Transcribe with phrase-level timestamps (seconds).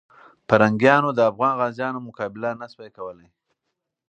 [0.47, 3.29] پرنګیانو د افغان غازیانو مقابله نه سوه کولای.